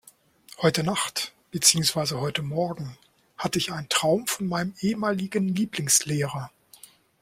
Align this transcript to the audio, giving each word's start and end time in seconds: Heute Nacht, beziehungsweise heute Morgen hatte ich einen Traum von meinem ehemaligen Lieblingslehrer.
Heute 0.57 0.83
Nacht, 0.83 1.31
beziehungsweise 1.51 2.19
heute 2.19 2.41
Morgen 2.41 2.97
hatte 3.37 3.59
ich 3.59 3.71
einen 3.71 3.87
Traum 3.87 4.25
von 4.25 4.47
meinem 4.47 4.73
ehemaligen 4.79 5.47
Lieblingslehrer. 5.49 6.49